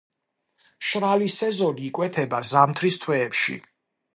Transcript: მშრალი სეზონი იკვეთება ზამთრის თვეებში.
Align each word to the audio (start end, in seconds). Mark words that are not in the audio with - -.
მშრალი 0.85 1.27
სეზონი 1.35 1.85
იკვეთება 1.91 2.41
ზამთრის 2.53 2.99
თვეებში. 3.05 3.63